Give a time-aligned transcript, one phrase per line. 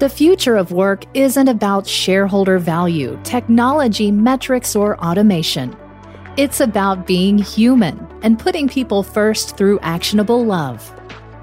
[0.00, 5.76] The future of work isn't about shareholder value, technology, metrics, or automation.
[6.36, 10.92] It's about being human and putting people first through actionable love.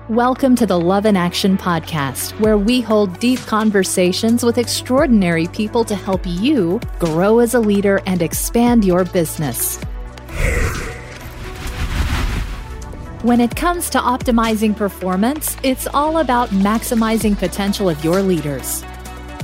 [0.10, 5.86] Welcome to the Love in Action podcast, where we hold deep conversations with extraordinary people
[5.86, 9.80] to help you grow as a leader and expand your business.
[13.24, 18.84] When it comes to optimizing performance, it's all about maximizing potential of your leaders.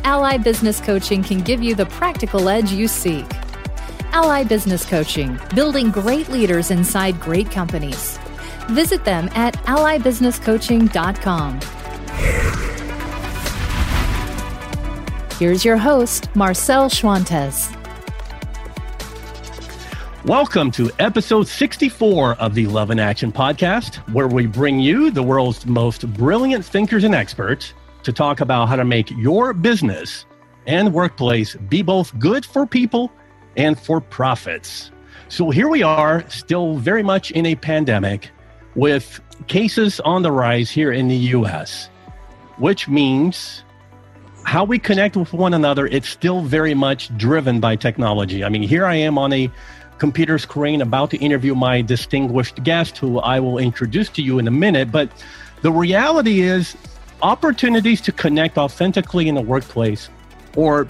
[0.03, 3.27] Ally Business Coaching can give you the practical edge you seek.
[4.13, 8.17] Ally Business Coaching, building great leaders inside great companies.
[8.69, 11.59] Visit them at allybusinesscoaching.com.
[15.37, 17.76] Here's your host, Marcel Schwantes.
[20.25, 25.21] Welcome to episode 64 of the Love in Action podcast, where we bring you the
[25.21, 30.25] world's most brilliant thinkers and experts to talk about how to make your business
[30.65, 33.11] and workplace be both good for people
[33.55, 34.91] and for profits.
[35.29, 38.31] So here we are, still very much in a pandemic
[38.75, 41.89] with cases on the rise here in the US,
[42.57, 43.63] which means
[44.43, 48.43] how we connect with one another, it's still very much driven by technology.
[48.43, 49.51] I mean, here I am on a
[49.97, 54.47] computer screen about to interview my distinguished guest, who I will introduce to you in
[54.47, 54.91] a minute.
[54.91, 55.09] But
[55.61, 56.75] the reality is,
[57.21, 60.09] opportunities to connect authentically in the workplace
[60.55, 60.87] or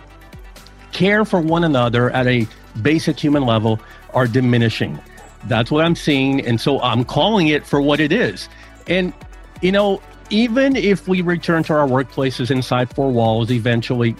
[0.91, 2.47] care for one another at a
[2.81, 3.79] basic human level
[4.13, 4.99] are diminishing.
[5.45, 6.45] That's what I'm seeing.
[6.45, 8.49] And so I'm calling it for what it is.
[8.87, 9.13] And,
[9.61, 14.15] you know, even if we return to our workplaces inside four walls eventually,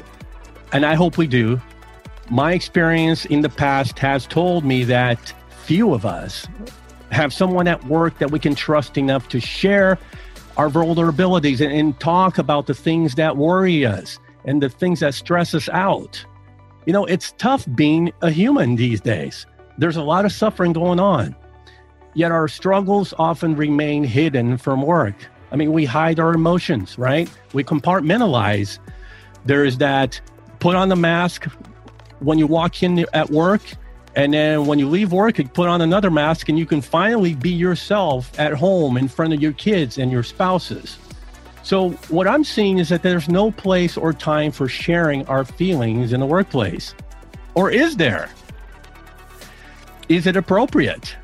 [0.72, 1.62] and I hope we do,
[2.30, 5.34] my experience in the past has told me that
[5.64, 6.48] few of us
[7.12, 9.98] have someone at work that we can trust enough to share
[10.58, 15.14] our vulnerabilities and, and, talk about the things that worry us and the things that
[15.14, 16.26] stress us out.
[16.86, 19.46] You know, it's tough being a human these days.
[19.78, 21.36] There's a lot of suffering going on.
[22.16, 25.16] Yet our struggles often remain hidden from work.
[25.52, 27.30] I mean, we hide our emotions, right?
[27.54, 28.80] We compartmentalize.
[29.46, 30.20] There is that
[30.60, 31.46] put on the mask,
[32.20, 33.62] when you walk in at work
[34.16, 37.36] and then when you leave work, you put on another mask and you can finally
[37.36, 40.98] be yourself at home in front of your kids and your spouses.
[41.62, 46.14] So, what I'm seeing is that there's no place or time for sharing our feelings
[46.14, 46.96] in the workplace.
[47.54, 48.30] Or is there?
[50.10, 51.16] Is it appropriate?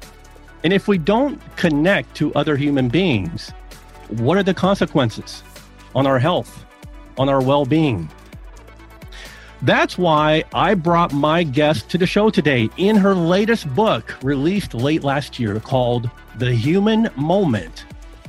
[0.64, 3.52] And if we don't connect to other human beings,
[4.10, 5.42] what are the consequences
[5.96, 6.66] on our health,
[7.18, 8.10] on our well being?
[9.64, 14.74] That's why I brought my guest to the show today in her latest book, released
[14.74, 17.86] late last year, called The Human Moment.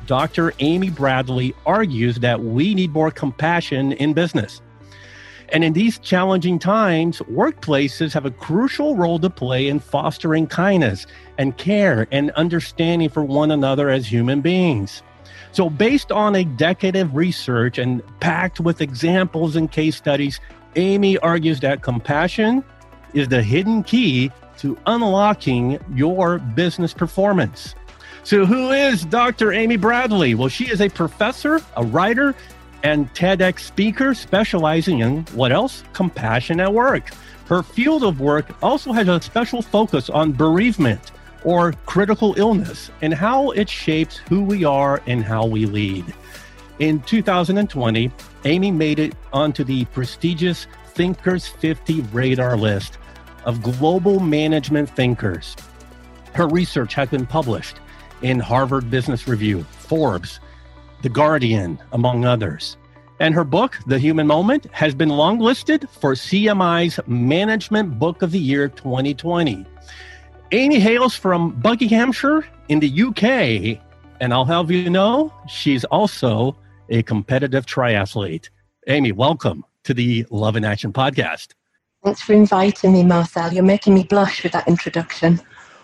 [0.06, 0.54] Dr.
[0.60, 4.62] Amy Bradley argues that we need more compassion in business.
[5.48, 11.04] And in these challenging times, workplaces have a crucial role to play in fostering kindness
[11.36, 15.02] and care and understanding for one another as human beings.
[15.50, 20.40] So, based on a decade of research and packed with examples and case studies,
[20.76, 22.64] Amy argues that compassion
[23.12, 27.74] is the hidden key to unlocking your business performance.
[28.22, 29.52] So, who is Dr.
[29.52, 30.34] Amy Bradley?
[30.34, 32.34] Well, she is a professor, a writer,
[32.82, 35.84] and TEDx speaker specializing in what else?
[35.92, 37.10] Compassion at work.
[37.46, 41.12] Her field of work also has a special focus on bereavement
[41.44, 46.04] or critical illness and how it shapes who we are and how we lead.
[46.80, 48.10] In 2020,
[48.44, 52.98] Amy made it onto the prestigious Thinkers 50 radar list
[53.44, 55.54] of global management thinkers.
[56.32, 57.76] Her research has been published
[58.22, 60.40] in Harvard Business Review, Forbes,
[61.02, 62.76] The Guardian, among others.
[63.20, 68.40] And her book, The Human Moment, has been longlisted for CMI's Management Book of the
[68.40, 69.64] Year 2020.
[70.50, 73.80] Amy hails from Buckinghamshire in the UK,
[74.20, 76.56] and I'll have you know, she's also
[76.88, 78.48] a competitive triathlete.
[78.86, 81.54] Amy, welcome to the Love in Action podcast.
[82.02, 83.52] Thanks for inviting me, Marcel.
[83.52, 85.40] You're making me blush with that introduction.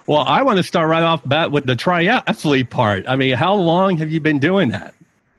[0.07, 3.05] Well, I want to start right off bat with the triathlete part.
[3.09, 4.95] I mean, how long have you been doing that?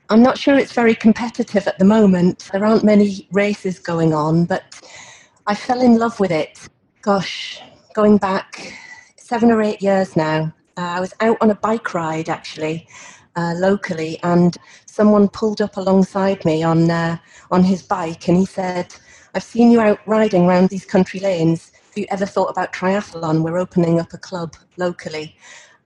[0.08, 2.48] I'm not sure it's very competitive at the moment.
[2.52, 4.62] There aren't many races going on, but
[5.46, 6.68] I fell in love with it.
[7.00, 7.60] Gosh,
[7.94, 8.74] going back
[9.16, 10.52] seven or eight years now.
[10.76, 12.88] Uh, I was out on a bike ride actually,
[13.36, 14.56] uh, locally, and
[14.92, 17.16] someone pulled up alongside me on uh,
[17.50, 18.94] on his bike, and he said,
[19.34, 21.72] "I've seen you out riding around these country lanes.
[21.86, 23.42] Have you ever thought about triathlon?
[23.42, 25.36] We're opening up a club locally."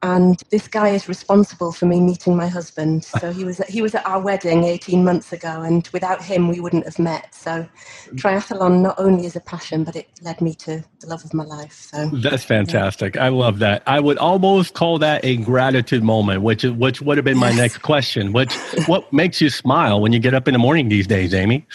[0.07, 3.05] And this guy is responsible for me meeting my husband.
[3.05, 6.61] So he was he was at our wedding 18 months ago, and without him, we
[6.61, 7.35] wouldn't have met.
[7.35, 7.67] So
[8.13, 11.43] triathlon not only is a passion, but it led me to the love of my
[11.43, 11.89] life.
[11.91, 13.17] So that's fantastic.
[13.17, 13.25] Yeah.
[13.25, 13.83] I love that.
[13.87, 17.59] I would almost call that a gratitude moment, which which would have been my yes.
[17.59, 18.33] next question.
[18.33, 18.55] Which
[18.87, 21.67] what makes you smile when you get up in the morning these days, Amy?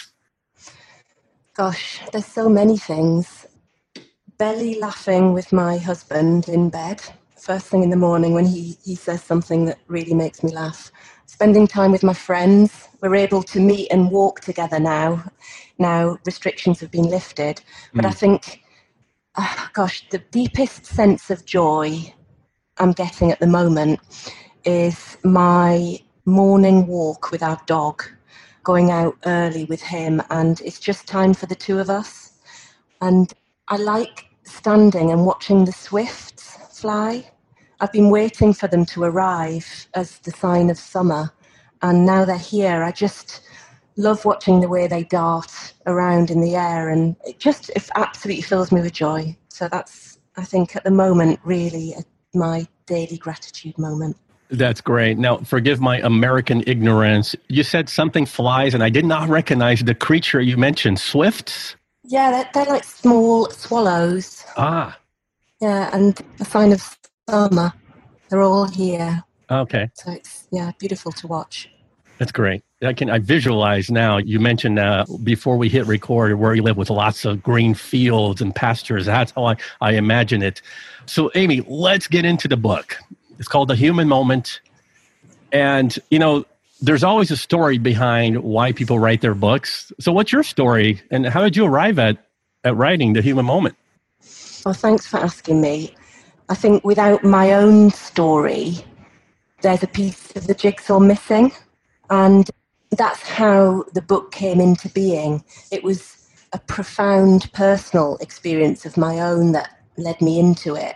[1.54, 3.46] Gosh, there's so many things.
[4.38, 7.02] Belly laughing with my husband in bed
[7.42, 10.92] first thing in the morning when he, he says something that really makes me laugh.
[11.26, 12.88] Spending time with my friends.
[13.00, 15.24] We're able to meet and walk together now.
[15.76, 17.60] Now restrictions have been lifted.
[17.94, 18.08] But mm.
[18.08, 18.62] I think,
[19.36, 22.14] oh, gosh, the deepest sense of joy
[22.78, 23.98] I'm getting at the moment
[24.64, 28.04] is my morning walk with our dog,
[28.62, 32.34] going out early with him, and it's just time for the two of us.
[33.00, 33.32] And
[33.66, 37.31] I like standing and watching the swifts fly.
[37.82, 41.32] I've been waiting for them to arrive as the sign of summer,
[41.82, 42.84] and now they're here.
[42.84, 43.40] I just
[43.96, 48.42] love watching the way they dart around in the air, and it just it absolutely
[48.42, 49.36] fills me with joy.
[49.48, 51.96] So that's, I think, at the moment, really
[52.32, 54.16] my daily gratitude moment.
[54.48, 55.18] That's great.
[55.18, 57.34] Now, forgive my American ignorance.
[57.48, 61.00] You said something flies, and I did not recognize the creature you mentioned.
[61.00, 61.74] Swifts?
[62.04, 64.44] Yeah, they're, they're like small swallows.
[64.56, 64.96] Ah.
[65.60, 66.96] Yeah, and a sign of
[67.28, 67.72] summer.
[68.28, 69.22] They're all here.
[69.50, 69.90] Okay.
[69.94, 71.68] So it's yeah, beautiful to watch.
[72.18, 72.62] That's great.
[72.82, 74.18] I can I visualize now.
[74.18, 78.40] You mentioned uh, before we hit record where you live with lots of green fields
[78.40, 79.06] and pastures.
[79.06, 80.62] That's how I, I imagine it.
[81.06, 82.96] So, Amy, let's get into the book.
[83.38, 84.60] It's called The Human Moment.
[85.52, 86.44] And, you know,
[86.80, 89.92] there's always a story behind why people write their books.
[90.00, 92.18] So, what's your story and how did you arrive at,
[92.64, 93.76] at writing The Human Moment?
[94.64, 95.94] Well, thanks for asking me.
[96.52, 98.76] I think without my own story,
[99.62, 101.50] there's a piece of the jigsaw missing.
[102.10, 102.50] And
[102.90, 105.42] that's how the book came into being.
[105.70, 110.94] It was a profound personal experience of my own that led me into it.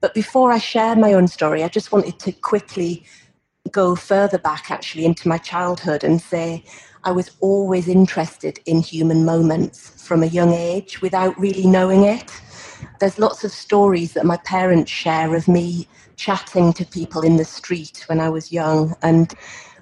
[0.00, 3.04] But before I share my own story, I just wanted to quickly
[3.70, 6.64] go further back actually into my childhood and say
[7.04, 12.32] I was always interested in human moments from a young age without really knowing it.
[12.98, 15.86] There's lots of stories that my parents share of me
[16.16, 18.96] chatting to people in the street when I was young.
[19.02, 19.32] And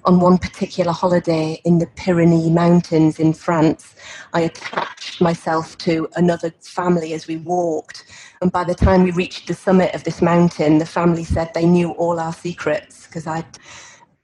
[0.05, 3.95] on one particular holiday in the Pyrenees Mountains in France,
[4.33, 8.05] I attached myself to another family as we walked.
[8.41, 11.65] And by the time we reached the summit of this mountain, the family said they
[11.65, 13.45] knew all our secrets because I'd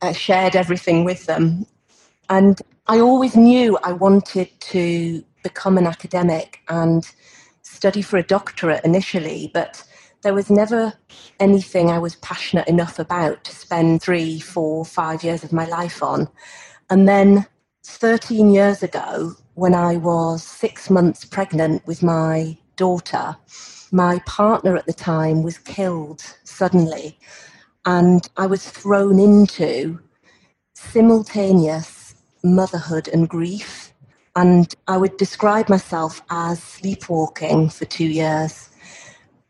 [0.03, 1.65] uh, shared everything with them.
[2.29, 7.09] And I always knew I wanted to become an academic and
[7.83, 9.83] study for a doctorate initially, but
[10.21, 10.94] there was never
[11.41, 16.01] anything I was passionate enough about to spend three, four, five years of my life
[16.01, 16.30] on.
[16.89, 17.45] And then
[17.85, 23.35] 13 years ago, when I was six months pregnant with my daughter,
[23.91, 27.19] my partner at the time was killed suddenly.
[27.86, 30.00] And I was thrown into
[30.74, 32.15] simultaneous
[32.45, 33.92] motherhood and grief
[34.35, 38.69] and I would describe myself as sleepwalking for two years,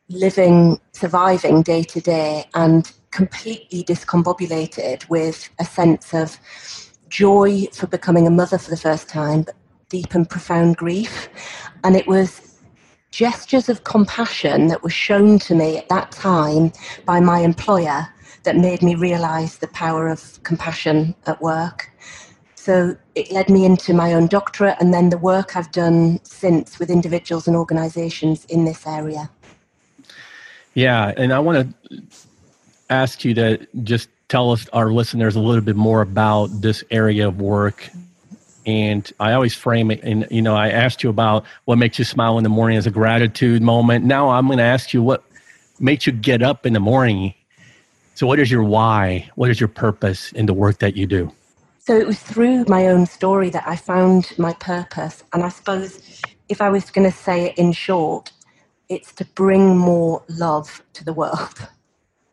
[0.10, 6.38] living, surviving day to day, and completely discombobulated with a sense of
[7.08, 9.56] joy for becoming a mother for the first time, but
[9.90, 11.30] deep and profound grief.
[11.84, 12.60] And it was
[13.12, 16.74] gestures of compassion that were shown to me at that time
[17.06, 18.08] by my employer
[18.44, 21.93] that made me realize the power of compassion at work.
[22.64, 26.80] So it led me into my own doctorate and then the work I've done since
[26.80, 29.30] with individuals and organizations in this area.
[30.74, 32.02] Yeah, and I want to
[32.90, 37.28] ask you to just tell us, our listeners, a little bit more about this area
[37.28, 37.90] of work.
[38.66, 42.06] And I always frame it, and you know, I asked you about what makes you
[42.06, 44.06] smile in the morning as a gratitude moment.
[44.06, 45.22] Now I'm going to ask you what
[45.82, 47.34] makes you get up in the morning.
[48.16, 49.30] So, what is your why?
[49.36, 51.30] What is your purpose in the work that you do?
[51.86, 55.26] So it was through my own story that I found my purpose.
[55.34, 58.32] And I suppose if I was going to say it in short,
[58.88, 61.70] it's to bring more love to the world.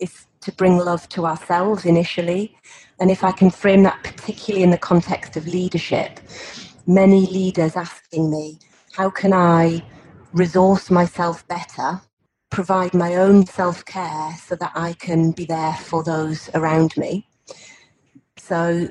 [0.00, 2.56] It's to bring love to ourselves initially.
[3.00, 6.20] And if I can frame that particularly in the context of leadership,
[6.86, 8.58] many leaders asking me,
[8.94, 9.84] how can I
[10.32, 12.02] resource myself better,
[12.50, 17.28] provide my own self care so that I can be there for those around me?
[18.38, 18.88] So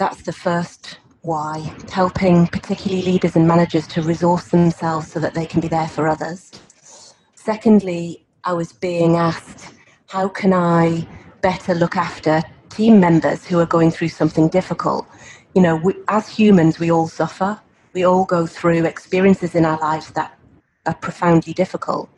[0.00, 1.58] that's the first why,
[1.92, 6.08] helping particularly leaders and managers to resource themselves so that they can be there for
[6.08, 7.14] others.
[7.34, 9.74] Secondly, I was being asked,
[10.08, 11.06] how can I
[11.42, 15.06] better look after team members who are going through something difficult.
[15.54, 17.60] You know, we, as humans, we all suffer.
[17.92, 20.38] We all go through experiences in our lives that
[20.86, 22.08] are profoundly difficult.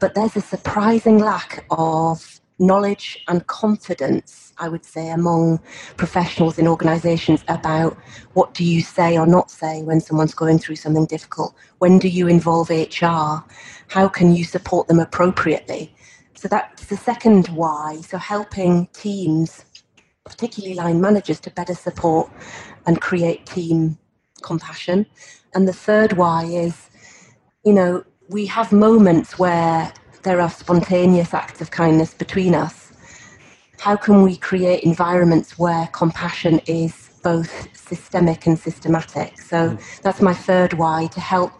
[0.00, 5.60] But there's a surprising lack of knowledge and confidence, I would say, among
[5.96, 7.96] professionals in organizations about
[8.34, 11.54] what do you say or not say when someone's going through something difficult?
[11.78, 13.44] When do you involve HR?
[13.88, 15.94] How can you support them appropriately?
[16.34, 18.00] So that's the second why.
[18.02, 19.64] So helping teams,
[20.24, 22.30] particularly line managers, to better support
[22.86, 23.98] and create team
[24.42, 25.06] compassion.
[25.54, 26.90] And the third why is,
[27.64, 29.92] you know, we have moments where
[30.24, 32.92] there are spontaneous acts of kindness between us.
[33.78, 39.40] How can we create environments where compassion is both systemic and systematic?
[39.40, 40.00] So mm.
[40.00, 41.52] that's my third why to help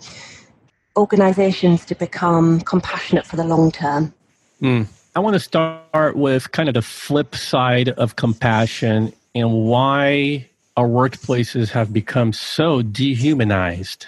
[0.97, 4.15] organizations to become compassionate for the long term.
[4.63, 4.87] Mm.
[5.15, 10.89] I want to start with kind of the flip side of compassion and why our
[10.89, 14.07] workplaces have become so dehumanized.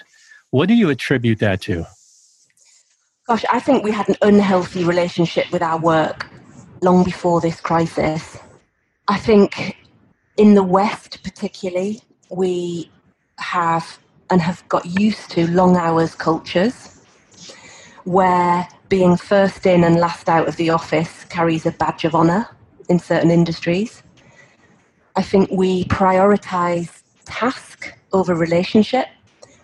[0.50, 1.86] What do you attribute that to?
[3.26, 6.28] Gosh, I think we had an unhealthy relationship with our work
[6.80, 8.38] long before this crisis.
[9.08, 9.76] I think
[10.36, 12.88] in the West, particularly, we
[13.38, 13.98] have
[14.30, 17.00] and have got used to long hours cultures
[18.04, 22.48] where being first in and last out of the office carries a badge of honour
[22.88, 24.04] in certain industries.
[25.16, 29.08] I think we prioritize task over relationship.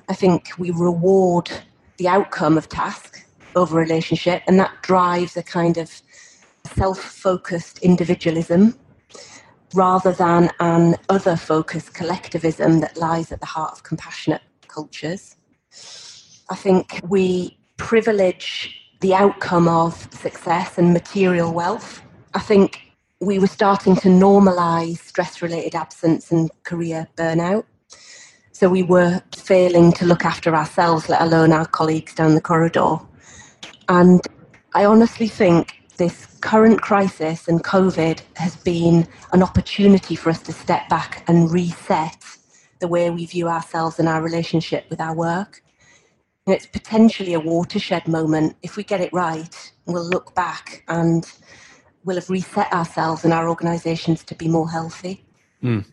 [0.08, 1.48] I think we reward
[1.98, 3.11] the outcome of task
[3.56, 5.90] over relationship, and that drives a kind of
[6.74, 8.78] self focused individualism
[9.74, 15.36] rather than an other focused collectivism that lies at the heart of compassionate cultures.
[16.50, 22.02] I think we privilege the outcome of success and material wealth.
[22.34, 27.64] I think we were starting to normalize stress related absence and career burnout.
[28.52, 32.98] So we were failing to look after ourselves, let alone our colleagues down the corridor.
[33.88, 34.20] And
[34.74, 40.52] I honestly think this current crisis and COVID has been an opportunity for us to
[40.52, 42.16] step back and reset
[42.80, 45.62] the way we view ourselves and our relationship with our work.
[46.46, 48.56] And it's potentially a watershed moment.
[48.62, 51.24] If we get it right, we'll look back and
[52.04, 55.24] we'll have reset ourselves and our organizations to be more healthy.
[55.62, 55.84] Mm.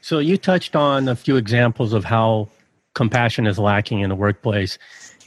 [0.00, 2.48] So, you touched on a few examples of how
[2.94, 4.78] compassion is lacking in the workplace.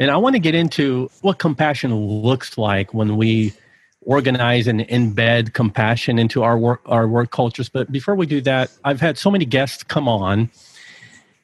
[0.02, 3.54] And I want to get into what compassion looks like when we
[4.02, 7.70] organize and embed compassion into our work our work cultures.
[7.70, 10.50] But before we do that, I've had so many guests come on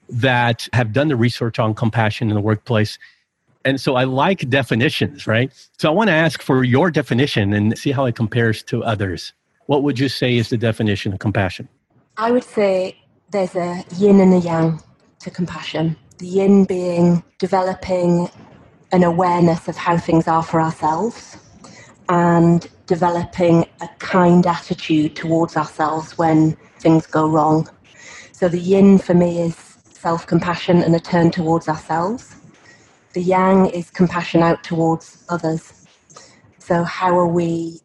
[0.10, 2.98] that have done the research on compassion in the workplace.
[3.64, 5.54] And so I like definitions, right?
[5.78, 9.34] So I want to ask for your definition and see how it compares to others.
[9.68, 11.70] What would you say is the definition of compassion?
[12.18, 12.98] I would say
[13.30, 14.82] there's a yin and a yang
[15.20, 18.30] to compassion the yin being developing
[18.92, 21.38] an awareness of how things are for ourselves
[22.10, 27.68] and developing a kind attitude towards ourselves when things go wrong.
[28.32, 29.56] So the yin for me is
[29.90, 32.36] self compassion and a turn towards ourselves.
[33.14, 35.86] The yang is compassion out towards others.
[36.60, 37.80] So, how are we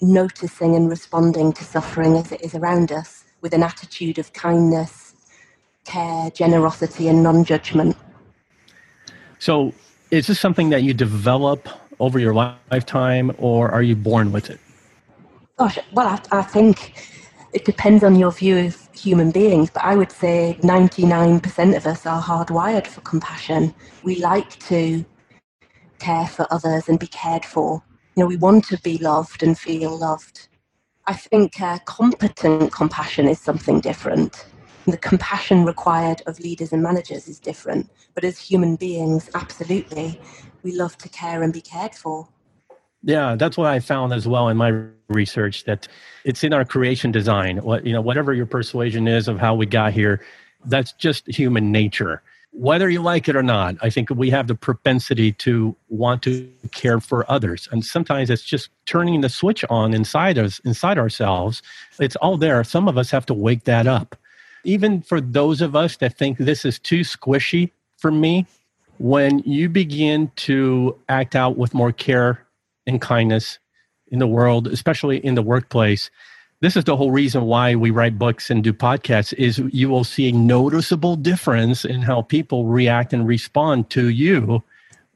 [0.00, 5.06] noticing and responding to suffering as it is around us with an attitude of kindness
[5.86, 7.96] care, generosity, and non judgment.
[9.38, 9.72] So,
[10.10, 14.60] is this something that you develop over your lifetime, or are you born with it?
[15.58, 16.94] Gosh, well, I, I think
[17.52, 22.06] it depends on your view of human beings, but I would say 99% of us
[22.06, 23.74] are hardwired for compassion.
[24.02, 25.04] We like to
[25.98, 27.82] care for others and be cared for.
[28.14, 30.48] You know, we want to be loved and feel loved.
[31.06, 34.44] I think uh, competent compassion is something different
[34.86, 37.90] the compassion required of leaders and managers is different.
[38.14, 40.20] But as human beings, absolutely,
[40.62, 42.28] we love to care and be cared for.
[43.02, 45.86] Yeah, that's what I found as well in my research that
[46.24, 47.58] it's in our creation design.
[47.58, 50.24] What you know, whatever your persuasion is of how we got here,
[50.64, 52.22] that's just human nature.
[52.52, 56.48] Whether you like it or not, I think we have the propensity to want to
[56.72, 57.68] care for others.
[57.70, 61.60] And sometimes it's just turning the switch on inside us, inside ourselves.
[62.00, 62.64] It's all there.
[62.64, 64.16] Some of us have to wake that up
[64.66, 68.46] even for those of us that think this is too squishy for me,
[68.98, 72.46] when you begin to act out with more care
[72.86, 73.58] and kindness
[74.08, 76.10] in the world, especially in the workplace,
[76.60, 80.04] this is the whole reason why we write books and do podcasts is you will
[80.04, 84.62] see a noticeable difference in how people react and respond to you.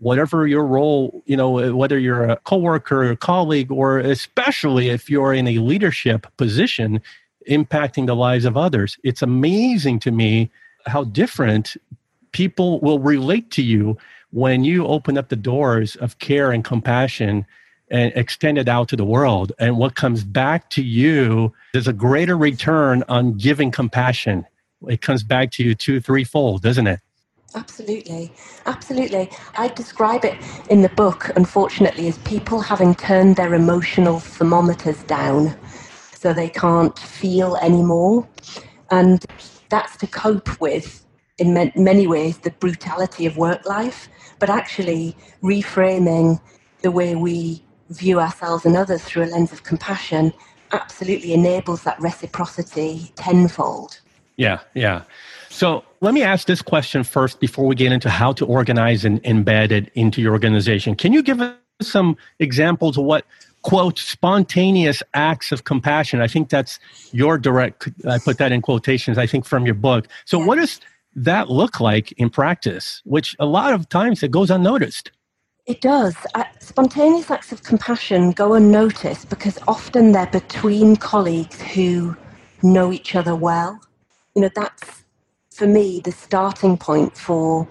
[0.01, 5.33] Whatever your role, you know, whether you're a coworker, a colleague, or especially if you're
[5.33, 7.01] in a leadership position
[7.49, 8.99] impacting the lives of others.
[9.05, 10.51] It's amazing to me
[10.87, 11.77] how different
[12.33, 13.97] people will relate to you
[14.31, 17.45] when you open up the doors of care and compassion
[17.91, 19.53] and extend it out to the world.
[19.59, 24.47] And what comes back to you is a greater return on giving compassion.
[24.89, 27.01] It comes back to you two, threefold, doesn't it?
[27.57, 28.33] Absolutely,
[28.67, 29.29] absolutely.
[29.59, 30.39] I describe it
[30.71, 35.57] in the book, unfortunately, as people having turned their emotional thermometers down
[36.21, 38.29] so they can't feel anymore.
[38.91, 39.25] And
[39.71, 41.07] that's to cope with,
[41.39, 44.07] in many ways, the brutality of work life,
[44.39, 46.39] but actually reframing
[46.83, 50.31] the way we view ourselves and others through a lens of compassion
[50.73, 54.01] absolutely enables that reciprocity tenfold.
[54.37, 55.05] Yeah, yeah.
[55.49, 59.23] So let me ask this question first before we get into how to organize and
[59.23, 60.95] embed it into your organization.
[60.97, 63.25] Can you give us some examples of what
[63.63, 66.21] quote spontaneous acts of compassion?
[66.21, 66.79] I think that's
[67.13, 67.89] your direct.
[68.09, 69.19] I put that in quotations.
[69.19, 70.09] I think from your book.
[70.25, 70.81] So what does
[71.17, 73.03] that look like in practice?
[73.05, 75.11] Which a lot of times it goes unnoticed.
[75.67, 76.17] It does.
[76.35, 82.17] Uh, spontaneous acts of compassion go unnoticed because often they're between colleagues who
[82.63, 83.81] know each other well.
[84.35, 85.05] You know, that's
[85.53, 87.69] for me the starting point for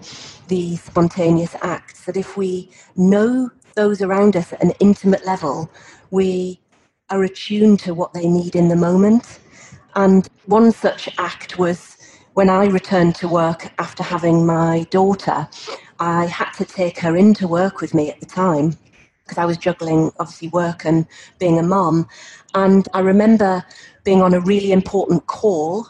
[0.48, 2.04] the spontaneous acts.
[2.04, 5.70] That if we know those around us at an intimate level,
[6.10, 6.60] we
[7.08, 9.38] are attuned to what they need in the moment.
[9.94, 11.96] And one such act was
[12.34, 15.48] when I returned to work after having my daughter.
[15.98, 18.76] I had to take her into work with me at the time
[19.22, 21.06] because I was juggling obviously work and
[21.38, 22.06] being a mom.
[22.54, 23.64] And I remember
[24.04, 25.88] being on a really important call,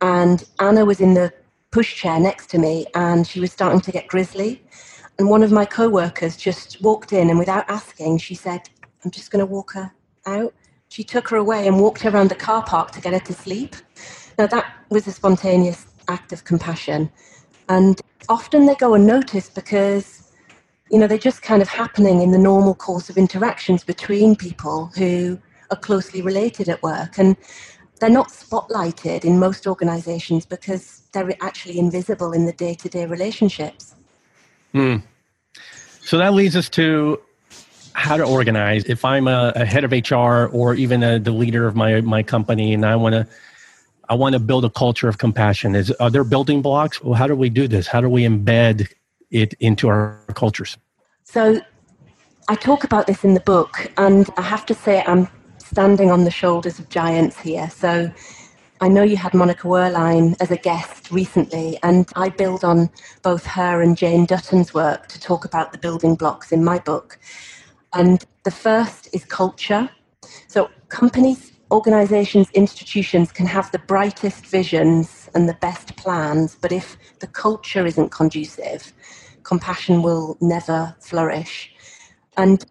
[0.00, 1.30] and Anna was in the
[1.72, 4.61] pushchair next to me, and she was starting to get grizzly.
[5.22, 8.68] And one of my co workers just walked in, and without asking, she said,
[9.04, 9.92] I'm just going to walk her
[10.26, 10.52] out.
[10.88, 13.32] She took her away and walked her around the car park to get her to
[13.32, 13.76] sleep.
[14.36, 17.08] Now, that was a spontaneous act of compassion.
[17.68, 20.32] And often they go unnoticed because,
[20.90, 24.86] you know, they're just kind of happening in the normal course of interactions between people
[24.96, 25.38] who
[25.70, 27.16] are closely related at work.
[27.16, 27.36] And
[28.00, 33.06] they're not spotlighted in most organizations because they're actually invisible in the day to day
[33.06, 33.94] relationships.
[34.72, 34.96] Hmm.
[36.04, 37.20] So that leads us to
[37.94, 38.84] how to organize.
[38.84, 42.22] If I'm a, a head of HR or even a, the leader of my, my
[42.22, 43.26] company and I want to
[44.08, 45.74] I want to build a culture of compassion.
[45.74, 47.02] Is are there building blocks?
[47.02, 47.86] Well, how do we do this?
[47.86, 48.92] How do we embed
[49.30, 50.76] it into our cultures?
[51.24, 51.62] So,
[52.48, 56.24] I talk about this in the book, and I have to say I'm standing on
[56.24, 57.70] the shoulders of giants here.
[57.70, 58.12] So,
[58.82, 62.90] I know you had Monica Worline as a guest recently, and I build on
[63.22, 67.16] both her and Jane Dutton's work to talk about the building blocks in my book.
[67.92, 69.88] And the first is culture.
[70.48, 76.96] So, companies organizations, institutions can have the brightest visions and the best plans, but if
[77.20, 78.92] the culture isn't conducive,
[79.44, 81.72] compassion will never flourish.
[82.36, 82.64] And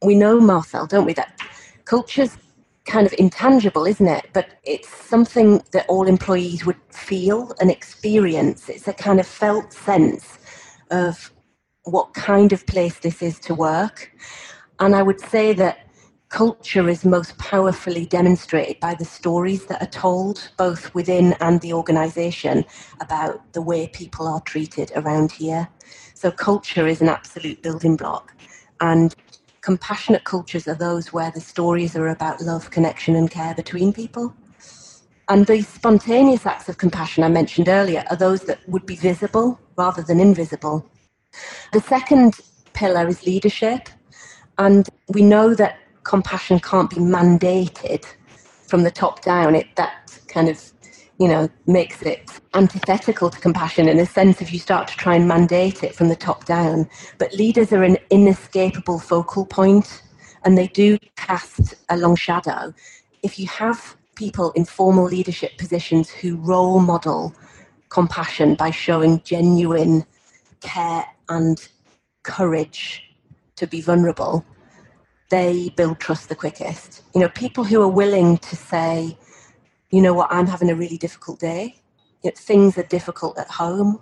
[0.00, 1.40] we know, Marcel, don't we, that
[1.86, 2.38] culture's
[2.86, 4.28] kind of intangible, isn't it?
[4.32, 8.68] But it's something that all employees would feel and experience.
[8.68, 10.38] It's a kind of felt sense
[10.90, 11.32] of
[11.84, 14.12] what kind of place this is to work.
[14.78, 15.86] And I would say that
[16.28, 21.72] culture is most powerfully demonstrated by the stories that are told, both within and the
[21.72, 22.64] organization,
[23.00, 25.68] about the way people are treated around here.
[26.14, 28.34] So, culture is an absolute building block.
[28.80, 29.14] And
[29.66, 34.32] compassionate cultures are those where the stories are about love, connection, and care between people.
[35.28, 39.58] And these spontaneous acts of compassion I mentioned earlier are those that would be visible
[39.76, 40.88] rather than invisible.
[41.72, 42.38] The second
[42.74, 43.88] pillar is leadership.
[44.56, 48.04] And we know that compassion can't be mandated
[48.68, 49.56] from the top down.
[49.56, 50.62] It that kind of
[51.18, 55.14] you know makes it antithetical to compassion in a sense if you start to try
[55.14, 56.88] and mandate it from the top down.
[57.18, 60.02] But leaders are an inescapable focal point,
[60.44, 62.74] and they do cast a long shadow.
[63.22, 67.34] If you have people in formal leadership positions who role model
[67.88, 70.04] compassion by showing genuine
[70.60, 71.68] care and
[72.22, 73.02] courage
[73.56, 74.44] to be vulnerable,
[75.30, 77.02] they build trust the quickest.
[77.14, 79.16] You know, people who are willing to say,
[79.90, 81.80] you know what, I'm having a really difficult day.
[82.22, 84.00] You know, things are difficult at home.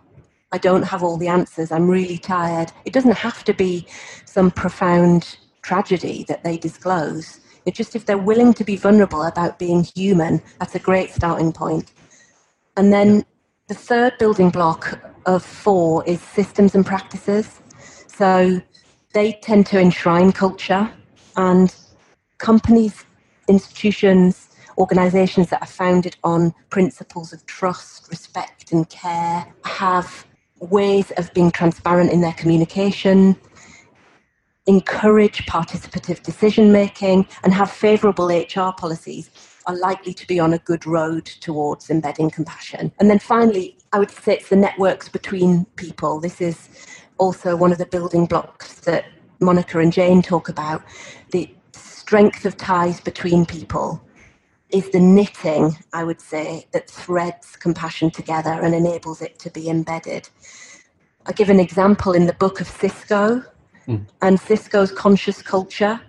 [0.52, 1.72] I don't have all the answers.
[1.72, 2.72] I'm really tired.
[2.84, 3.86] It doesn't have to be
[4.24, 7.40] some profound tragedy that they disclose.
[7.66, 11.52] It's just if they're willing to be vulnerable about being human, that's a great starting
[11.52, 11.92] point.
[12.76, 13.24] And then
[13.68, 17.60] the third building block of four is systems and practices.
[18.06, 18.60] So
[19.12, 20.90] they tend to enshrine culture,
[21.36, 21.74] and
[22.38, 23.04] companies,
[23.48, 30.26] institutions, organizations that are founded on principles of trust, respect, and care have
[30.60, 33.36] ways of being transparent in their communication,
[34.66, 39.30] encourage participative decision making, and have favorable HR policies
[39.66, 42.92] are likely to be on a good road towards embedding compassion.
[43.00, 46.20] And then finally, I would say it's the networks between people.
[46.20, 46.68] This is
[47.18, 49.06] also one of the building blocks that
[49.40, 50.82] Monica and Jane talk about.
[51.30, 54.03] The strength of ties between people
[54.74, 59.70] is the knitting, I would say, that threads compassion together and enables it to be
[59.70, 60.28] embedded.
[61.26, 63.44] I give an example in the book of Cisco
[63.86, 64.04] mm.
[64.20, 66.00] and Cisco's conscious culture.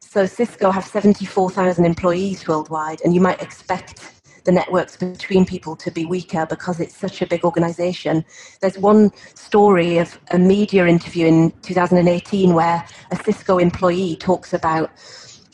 [0.00, 4.12] So Cisco have 74,000 employees worldwide, and you might expect
[4.44, 8.24] the networks between people to be weaker because it's such a big organization.
[8.60, 14.90] There's one story of a media interview in 2018 where a Cisco employee talks about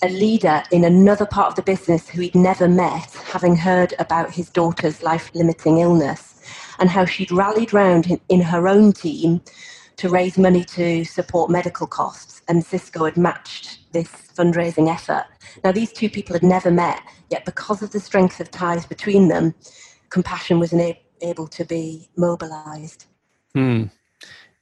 [0.02, 4.30] a leader in another part of the business who he'd never met, having heard about
[4.30, 6.40] his daughter's life limiting illness,
[6.78, 9.40] and how she'd rallied round in her own team
[9.96, 12.42] to raise money to support medical costs.
[12.48, 15.26] And Cisco had matched this fundraising effort.
[15.64, 19.28] Now, these two people had never met, yet because of the strength of ties between
[19.28, 19.54] them,
[20.10, 20.72] compassion was
[21.20, 23.06] able to be mobilized.
[23.54, 23.84] Hmm.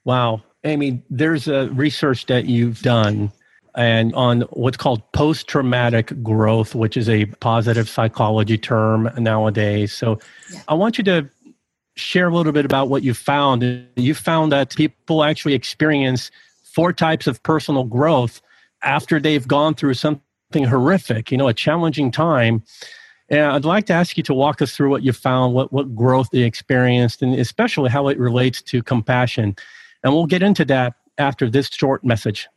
[0.05, 0.42] Wow.
[0.64, 3.31] Amy, there's a research that you've done
[3.77, 9.93] and on what's called post traumatic growth, which is a positive psychology term nowadays.
[9.93, 10.19] So
[10.51, 10.61] yeah.
[10.69, 11.29] I want you to
[11.95, 13.62] share a little bit about what you found.
[13.97, 16.31] You found that people actually experience
[16.65, 18.41] four types of personal growth
[18.83, 22.62] after they've gone through something horrific, you know, a challenging time.
[23.29, 25.95] And I'd like to ask you to walk us through what you found, what, what
[25.95, 29.57] growth they experienced, and especially how it relates to compassion.
[30.03, 32.49] And we'll get into that after this short message.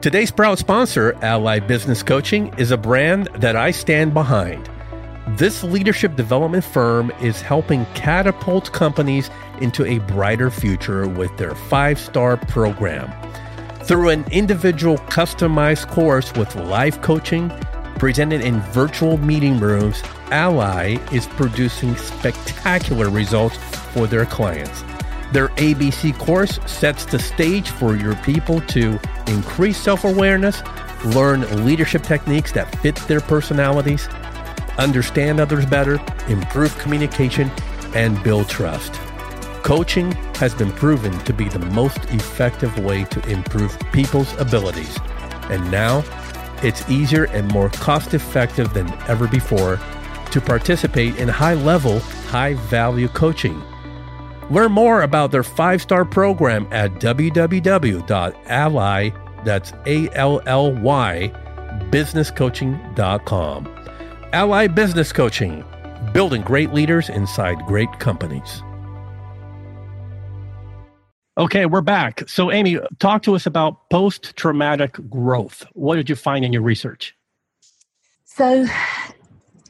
[0.00, 4.70] Today's proud sponsor, Ally Business Coaching, is a brand that I stand behind.
[5.30, 9.28] This leadership development firm is helping catapult companies
[9.60, 13.10] into a brighter future with their five star program.
[13.82, 17.50] Through an individual customized course with live coaching
[17.98, 23.56] presented in virtual meeting rooms, Ally is producing spectacular results
[23.92, 24.84] for their clients.
[25.32, 30.62] Their ABC course sets the stage for your people to increase self awareness,
[31.04, 34.08] learn leadership techniques that fit their personalities,
[34.78, 37.50] understand others better, improve communication,
[37.94, 38.94] and build trust.
[39.62, 44.98] Coaching has been proven to be the most effective way to improve people's abilities.
[45.50, 46.04] And now
[46.62, 49.78] it's easier and more cost effective than ever before
[50.30, 53.62] to participate in high level, high value coaching.
[54.50, 57.50] Learn more about their five star program at www.ally,
[59.44, 61.32] that's A L L Y,
[61.90, 63.74] businesscoaching.com.
[64.32, 65.64] Ally Business Coaching,
[66.12, 68.62] building great leaders inside great companies.
[71.36, 72.28] Okay, we're back.
[72.28, 75.64] So, Amy, talk to us about post traumatic growth.
[75.74, 77.14] What did you find in your research?
[78.24, 78.66] So,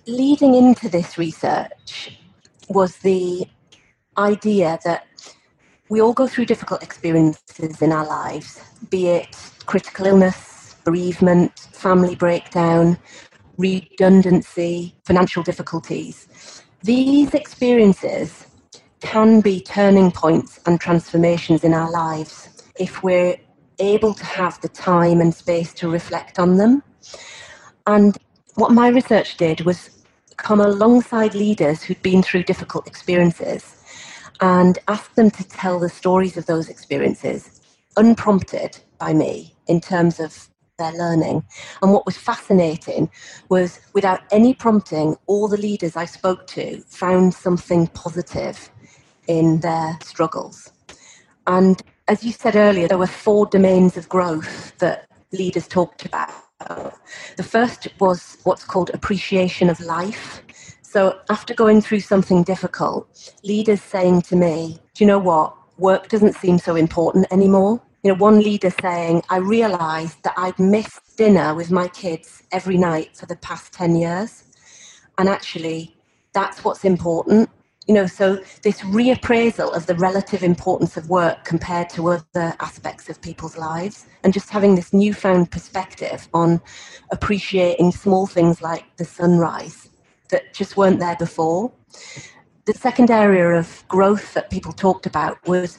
[0.07, 2.19] leading into this research
[2.69, 3.47] was the
[4.19, 5.07] idea that
[5.89, 12.15] we all go through difficult experiences in our lives, be it critical illness, bereavement, family
[12.15, 12.99] breakdown,
[13.57, 16.63] redundancy, financial difficulties.
[16.83, 18.47] These experiences
[19.01, 23.37] can be turning points and transformations in our lives if we're
[23.79, 26.83] able to have the time and space to reflect on them.
[27.87, 28.19] And
[28.57, 30.05] what my research did was
[30.37, 33.78] come alongside leaders who'd been through difficult experiences
[34.41, 37.61] and ask them to tell the stories of those experiences
[37.97, 40.49] unprompted by me in terms of
[40.79, 41.45] their learning.
[41.83, 43.11] And what was fascinating
[43.49, 48.71] was without any prompting, all the leaders I spoke to found something positive
[49.29, 50.73] in their struggles.
[51.47, 56.31] And as you said earlier, there were four domains of growth that leaders talked about.
[57.37, 60.43] The first was what's called appreciation of life.
[60.91, 65.55] So after going through something difficult, leaders saying to me, Do you know what?
[65.77, 67.83] Work doesn't seem so important anymore.
[68.03, 72.79] You know, one leader saying, I realized that I'd missed dinner with my kids every
[72.79, 74.45] night for the past 10 years.
[75.19, 75.95] And actually,
[76.33, 77.51] that's what's important.
[77.87, 83.11] You know, so this reappraisal of the relative importance of work compared to other aspects
[83.11, 86.63] of people's lives, and just having this newfound perspective on
[87.13, 89.88] appreciating small things like the sunrise
[90.31, 91.73] that just weren't there before.
[92.65, 95.79] The second area of growth that people talked about was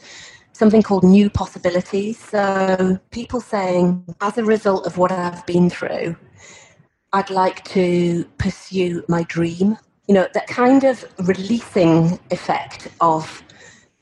[0.54, 2.18] something called new possibilities.
[2.20, 6.16] So people saying, as a result of what I've been through,
[7.14, 9.78] I'd like to pursue my dream.
[10.08, 13.44] You know, that kind of releasing effect of,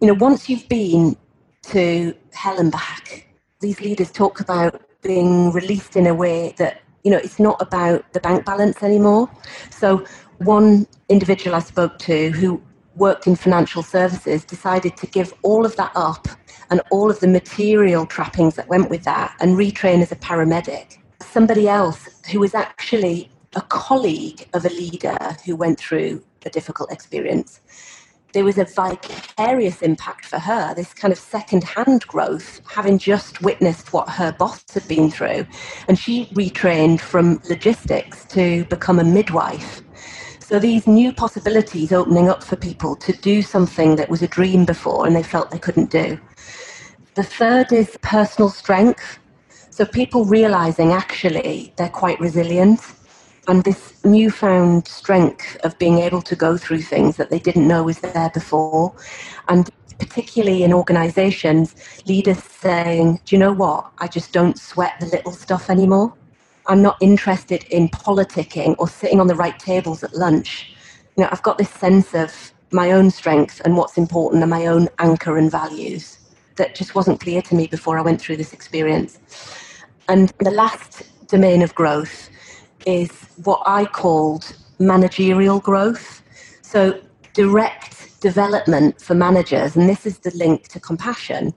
[0.02, 1.16] you know, once you've been
[1.64, 3.28] to hell and back,
[3.60, 8.12] these leaders talk about being released in a way that, you know, it's not about
[8.14, 9.30] the bank balance anymore.
[9.70, 10.06] So
[10.40, 12.62] one individual I spoke to who
[12.96, 16.28] worked in financial services decided to give all of that up
[16.70, 20.98] and all of the material trappings that went with that and retrain as a paramedic.
[21.22, 26.92] Somebody else who was actually a colleague of a leader who went through a difficult
[26.92, 27.62] experience.
[28.34, 33.42] There was a vicarious impact for her, this kind of second hand growth, having just
[33.42, 35.48] witnessed what her boss had been through.
[35.88, 39.82] And she retrained from logistics to become a midwife
[40.48, 44.64] so these new possibilities opening up for people to do something that was a dream
[44.64, 46.18] before and they felt they couldn't do.
[47.16, 49.20] The third is personal strength.
[49.72, 52.80] So people realizing actually they're quite resilient
[53.50, 57.84] and this newfound strength of being able to go through things that they didn't know
[57.84, 58.96] was there before.
[59.50, 63.92] And particularly in organizations, leaders saying, Do you know what?
[63.98, 66.14] I just don't sweat the little stuff anymore.
[66.68, 70.74] I'm not interested in politicking or sitting on the right tables at lunch.
[71.16, 74.68] You know, I've got this sense of my own strength and what's important and my
[74.68, 76.20] own anchor and values
[76.58, 79.18] that just wasn't clear to me before I went through this experience.
[80.10, 82.30] And the last domain of growth
[82.86, 83.12] is
[83.44, 86.22] what I called managerial growth.
[86.62, 87.00] So
[87.34, 91.54] direct development for managers, and this is the link to compassion,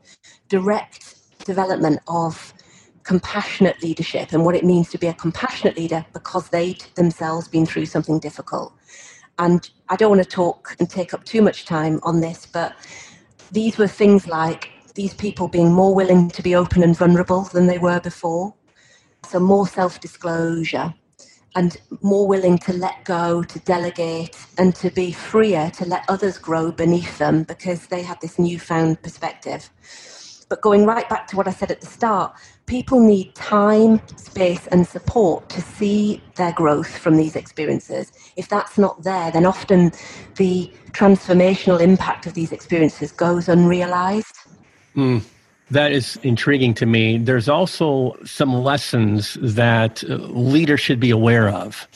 [0.48, 2.52] direct development of
[3.10, 7.66] compassionate leadership and what it means to be a compassionate leader because they'd themselves been
[7.66, 8.72] through something difficult.
[9.40, 12.72] And I don't want to talk and take up too much time on this, but
[13.50, 17.66] these were things like these people being more willing to be open and vulnerable than
[17.66, 18.54] they were before.
[19.28, 20.94] So, more self disclosure
[21.56, 26.38] and more willing to let go, to delegate, and to be freer to let others
[26.38, 29.68] grow beneath them because they had this newfound perspective.
[30.50, 32.34] But going right back to what I said at the start,
[32.66, 38.12] people need time, space, and support to see their growth from these experiences.
[38.34, 39.92] If that's not there, then often
[40.36, 44.36] the transformational impact of these experiences goes unrealized.
[44.96, 45.22] Mm,
[45.70, 47.16] that is intriguing to me.
[47.16, 51.86] There's also some lessons that leaders should be aware of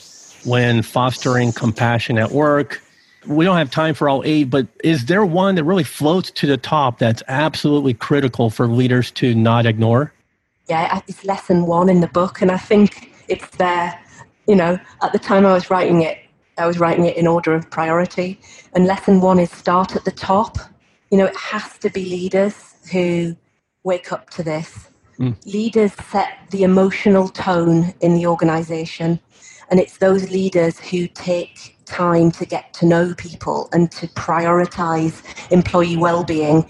[0.45, 2.81] when fostering compassion at work,
[3.27, 6.47] we don't have time for all eight, but is there one that really floats to
[6.47, 10.13] the top that's absolutely critical for leaders to not ignore?
[10.67, 13.99] Yeah, it's lesson one in the book, and I think it's there.
[14.47, 16.19] You know, at the time I was writing it,
[16.57, 18.39] I was writing it in order of priority,
[18.73, 20.57] and lesson one is start at the top.
[21.11, 23.35] You know, it has to be leaders who
[23.83, 24.89] wake up to this.
[25.19, 25.35] Mm.
[25.45, 29.19] Leaders set the emotional tone in the organization,
[29.69, 35.23] and it's those leaders who take time to get to know people and to prioritize
[35.51, 36.69] employee well-being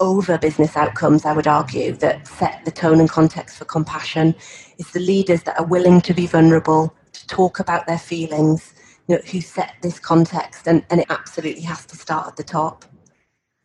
[0.00, 4.34] over business outcomes, I would argue, that set the tone and context for compassion
[4.78, 8.74] It's the leaders that are willing to be vulnerable, to talk about their feelings,
[9.08, 12.44] you know, who set this context, and, and it absolutely has to start at the
[12.44, 12.84] top.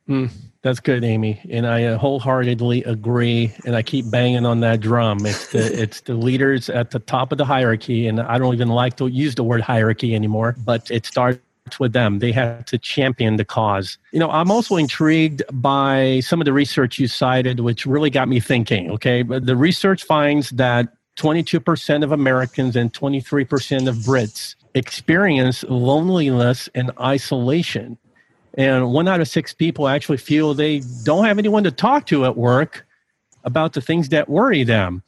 [0.08, 0.30] Mm.
[0.64, 3.52] That's good, Amy, and I uh, wholeheartedly agree.
[3.66, 5.26] And I keep banging on that drum.
[5.26, 8.70] It's the it's the leaders at the top of the hierarchy, and I don't even
[8.70, 10.56] like to use the word hierarchy anymore.
[10.64, 11.40] But it starts
[11.80, 12.20] with them.
[12.20, 13.98] They have to champion the cause.
[14.12, 18.28] You know, I'm also intrigued by some of the research you cited, which really got
[18.28, 18.92] me thinking.
[18.92, 26.70] Okay, but the research finds that 22% of Americans and 23% of Brits experience loneliness
[26.76, 27.98] and isolation
[28.56, 32.26] and one out of six people actually feel they don't have anyone to talk to
[32.26, 32.86] at work
[33.44, 35.04] about the things that worry them.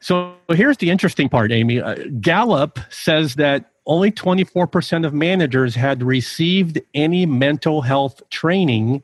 [0.00, 1.80] So here's the interesting part, Amy.
[1.80, 9.02] Uh, Gallup says that only 24% of managers had received any mental health training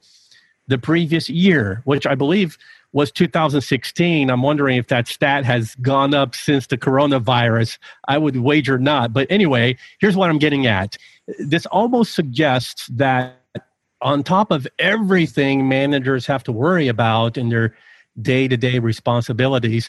[0.69, 2.59] the previous year, which I believe
[2.93, 4.31] was 2016.
[4.31, 7.79] I'm wondering if that stat has gone up since the coronavirus.
[8.07, 9.13] I would wager not.
[9.13, 10.97] But anyway, here's what I'm getting at.
[11.39, 13.41] This almost suggests that
[14.05, 17.75] on top of everything managers have to worry about in their
[18.21, 19.89] day to day responsibilities,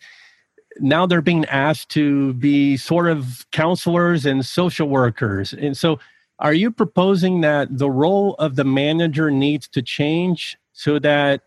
[0.79, 5.53] now they're being asked to be sort of counselors and social workers.
[5.53, 5.99] And so,
[6.39, 11.43] are you proposing that the role of the manager needs to change so that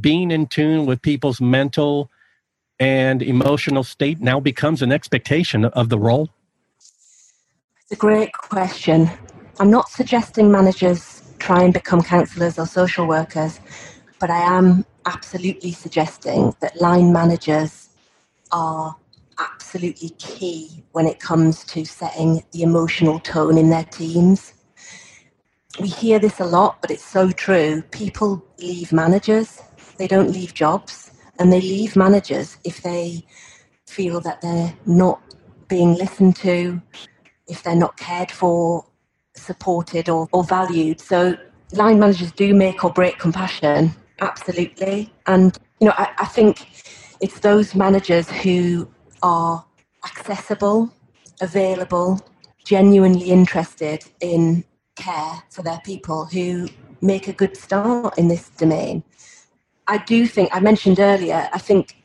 [0.00, 2.10] being in tune with people's mental
[2.78, 6.30] and emotional state now becomes an expectation of the role?
[6.78, 9.10] It's a great question.
[9.58, 13.60] I'm not suggesting managers try and become counsellors or social workers,
[14.20, 17.88] but I am absolutely suggesting that line managers
[18.52, 18.94] are
[19.38, 24.52] absolutely key when it comes to setting the emotional tone in their teams.
[25.80, 27.82] We hear this a lot, but it's so true.
[27.90, 29.62] People leave managers,
[29.96, 33.24] they don't leave jobs, and they leave managers if they
[33.86, 35.22] feel that they're not
[35.68, 36.80] being listened to,
[37.46, 38.84] if they're not cared for,
[39.40, 41.00] supported, or, or valued.
[41.00, 41.36] So,
[41.72, 45.12] line managers do make or break compassion, absolutely.
[45.26, 46.68] And, you know, I, I think
[47.20, 48.88] it's those managers who
[49.22, 49.64] are
[50.04, 50.92] accessible,
[51.40, 52.20] available,
[52.64, 54.64] genuinely interested in
[54.96, 56.68] care for their people who
[57.00, 59.02] make a good start in this domain.
[59.86, 61.96] I do think, I mentioned earlier, I think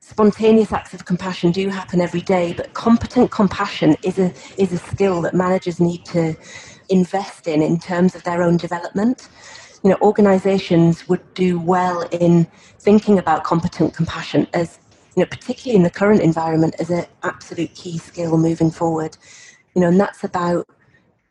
[0.00, 4.78] spontaneous acts of compassion do happen every day, but competent compassion is a, is a
[4.78, 6.36] skill that managers need to
[6.90, 9.28] invest in in terms of their own development.
[9.82, 12.46] You know, organizations would do well in
[12.78, 14.78] thinking about competent compassion as
[15.16, 19.16] you know, particularly in the current environment, as an absolute key skill moving forward.
[19.74, 20.68] You know, and that's about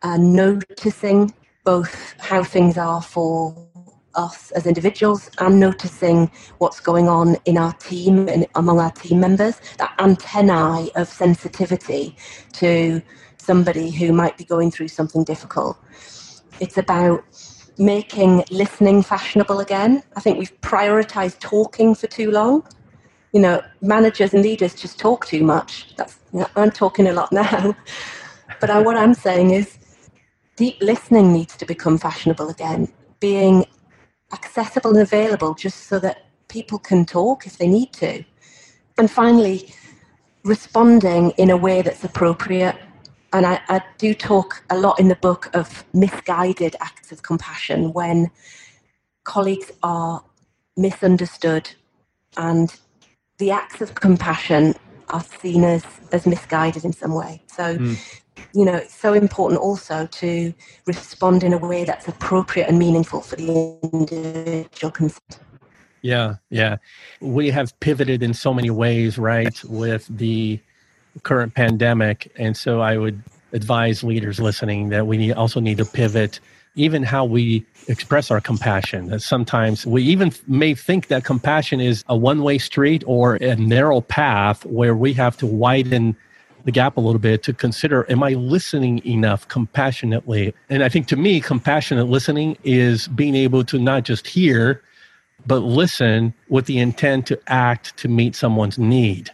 [0.02, 3.56] uh, noticing both how things are for
[4.16, 9.20] us as individuals and noticing what's going on in our team and among our team
[9.20, 12.16] members, that antennae of sensitivity
[12.54, 13.02] to
[13.50, 15.76] somebody who might be going through something difficult.
[16.60, 17.24] It's about
[17.78, 20.04] making listening fashionable again.
[20.18, 22.64] I think we've prioritized talking for too long
[23.32, 25.96] you know, managers and leaders just talk too much.
[25.96, 27.76] That's, you know, I'm talking a lot now.
[28.60, 29.78] but I, what I'm saying is
[30.56, 33.66] deep listening needs to become fashionable again, being
[34.34, 38.24] accessible and available just so that people can talk if they need to.
[38.98, 39.74] And finally,
[40.44, 42.76] responding in a way that's appropriate.
[43.32, 47.94] And I, I do talk a lot in the book of misguided acts of compassion
[47.94, 48.32] when
[49.24, 50.24] colleagues are
[50.76, 51.70] misunderstood
[52.38, 52.76] and
[53.38, 54.74] the acts of compassion
[55.10, 57.42] are seen as, as misguided in some way.
[57.48, 58.22] So, mm.
[58.54, 60.54] you know, it's so important also to
[60.86, 65.40] respond in a way that's appropriate and meaningful for the individual concerned.
[66.02, 66.78] Yeah, yeah.
[67.20, 70.60] We have pivoted in so many ways, right, with the
[71.24, 72.32] current pandemic.
[72.38, 73.22] And so I would
[73.54, 76.40] advise leaders listening that we need, also need to pivot
[76.76, 79.08] even how we express our compassion.
[79.08, 83.56] That sometimes we even may think that compassion is a one way street or a
[83.56, 86.16] narrow path where we have to widen
[86.66, 90.54] the gap a little bit to consider am I listening enough compassionately?
[90.70, 94.82] And I think to me, compassionate listening is being able to not just hear,
[95.48, 99.32] but listen with the intent to act to meet someone's need,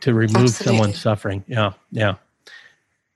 [0.00, 0.64] to remove Absolutely.
[0.64, 1.44] someone's suffering.
[1.48, 2.14] Yeah, yeah.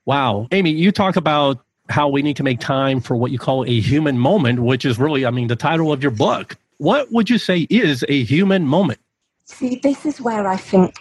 [0.05, 0.49] Wow.
[0.53, 3.81] Amy, you talk about how we need to make time for what you call a
[3.81, 6.57] human moment, which is really, I mean, the title of your book.
[6.79, 8.99] What would you say is a human moment?
[9.45, 10.97] See, this is where I think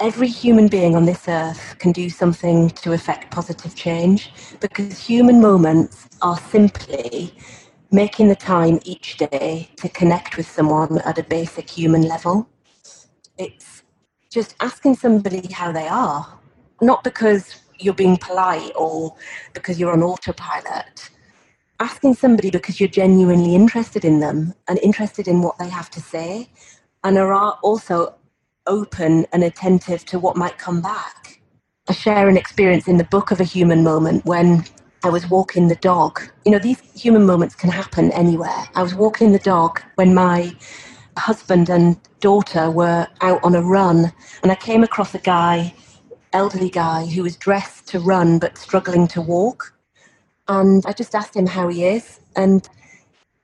[0.00, 5.40] every human being on this earth can do something to affect positive change because human
[5.40, 7.34] moments are simply
[7.90, 12.48] making the time each day to connect with someone at a basic human level.
[13.38, 13.73] It's
[14.34, 16.26] just asking somebody how they are,
[16.82, 19.14] not because you're being polite or
[19.52, 21.08] because you're on autopilot.
[21.78, 26.00] Asking somebody because you're genuinely interested in them and interested in what they have to
[26.00, 26.48] say
[27.04, 28.14] and are also
[28.66, 31.40] open and attentive to what might come back.
[31.88, 34.64] I share an experience in the book of a human moment when
[35.04, 36.20] I was walking the dog.
[36.44, 38.64] You know, these human moments can happen anywhere.
[38.74, 40.56] I was walking the dog when my
[41.16, 45.74] husband and daughter were out on a run, and I came across a guy
[46.34, 49.72] elderly guy who was dressed to run but struggling to walk.
[50.48, 52.20] And I just asked him how he is.
[52.36, 52.68] And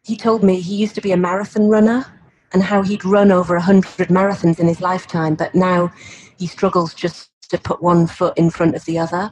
[0.03, 2.05] he told me he used to be a marathon runner
[2.53, 5.93] and how he'd run over 100 marathons in his lifetime, but now
[6.37, 9.31] he struggles just to put one foot in front of the other.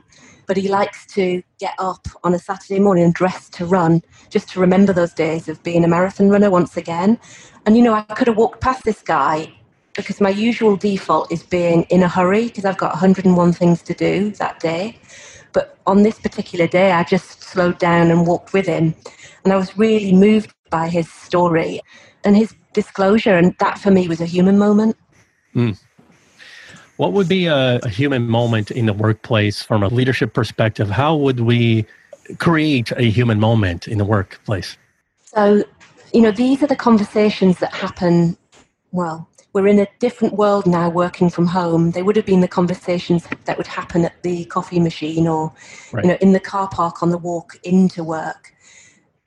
[0.49, 4.49] But he likes to get up on a Saturday morning and dress to run, just
[4.51, 7.21] to remember those days of being a marathon runner once again.
[7.67, 9.53] And you know, I could have walked past this guy
[9.95, 13.95] because my usual default is being in a hurry because I've got 101 things to
[13.95, 14.99] do that day.
[15.53, 18.95] But on this particular day, I just slowed down and walked with him.
[19.45, 21.81] And I was really moved by his story
[22.25, 23.37] and his disclosure.
[23.37, 24.97] And that for me was a human moment.
[25.55, 25.79] Mm.
[26.99, 30.91] What would be a, a human moment in the workplace from a leadership perspective?
[30.91, 31.87] How would we
[32.39, 34.77] create a human moment in the workplace?
[35.23, 35.63] So,
[36.13, 38.37] you know, these are the conversations that happen,
[38.91, 41.93] well, we're in a different world now working from home.
[41.93, 45.53] They would have been the conversations that would happen at the coffee machine or
[45.93, 46.05] right.
[46.05, 48.53] you know in the car park on the walk into work.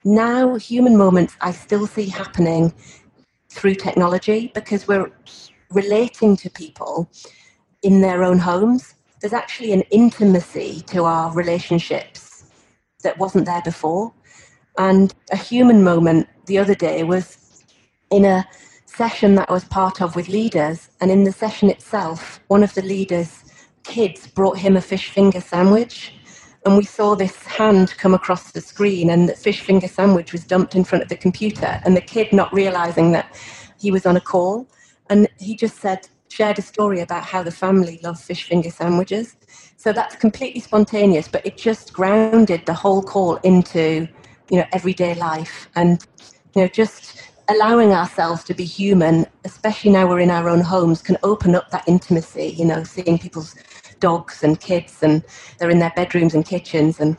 [0.04, 2.72] Now human moments I still see happening
[3.48, 5.10] through technology because we're
[5.70, 7.10] relating to people
[7.82, 8.94] in their own homes.
[9.20, 12.44] There's actually an intimacy to our relationships
[13.02, 14.12] that wasn't there before.
[14.78, 17.64] And a human moment the other day was
[18.10, 18.46] in a
[18.86, 20.90] session that I was part of with leaders.
[21.00, 23.44] And in the session itself, one of the leaders'
[23.84, 26.14] kids brought him a fish finger sandwich.
[26.64, 30.44] And we saw this hand come across the screen, and the fish finger sandwich was
[30.44, 31.80] dumped in front of the computer.
[31.84, 33.34] And the kid, not realizing that
[33.80, 34.68] he was on a call,
[35.10, 39.36] and he just said, shared a story about how the family love fish finger sandwiches.
[39.76, 44.08] So that's completely spontaneous, but it just grounded the whole call into,
[44.50, 46.04] you know, everyday life and,
[46.54, 51.02] you know, just allowing ourselves to be human, especially now we're in our own homes,
[51.02, 53.54] can open up that intimacy, you know, seeing people's
[54.00, 55.22] dogs and kids and
[55.58, 57.16] they're in their bedrooms and kitchens and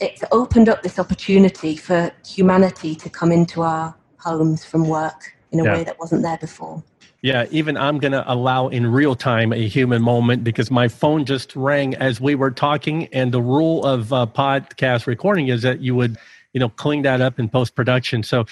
[0.00, 5.60] it's opened up this opportunity for humanity to come into our homes from work in
[5.60, 5.74] a yeah.
[5.74, 6.82] way that wasn't there before.
[7.22, 11.26] Yeah, even I'm going to allow in real time a human moment because my phone
[11.26, 13.08] just rang as we were talking.
[13.08, 16.16] And the rule of uh, podcast recording is that you would,
[16.54, 18.22] you know, clean that up in post production.
[18.22, 18.46] So